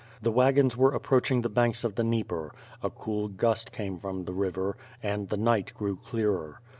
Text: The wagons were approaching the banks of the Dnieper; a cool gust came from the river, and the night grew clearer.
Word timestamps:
The 0.19 0.31
wagons 0.31 0.75
were 0.75 0.95
approaching 0.95 1.43
the 1.43 1.49
banks 1.49 1.83
of 1.83 1.93
the 1.93 2.01
Dnieper; 2.01 2.55
a 2.81 2.89
cool 2.89 3.27
gust 3.27 3.71
came 3.71 3.99
from 3.99 4.25
the 4.25 4.33
river, 4.33 4.75
and 5.03 5.29
the 5.29 5.37
night 5.37 5.75
grew 5.75 5.95
clearer. 5.95 6.59